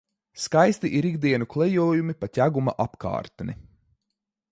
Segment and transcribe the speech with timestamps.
[0.43, 3.57] Skaisti ir ikdienu klejojumi pa Ķeguma apkārtni.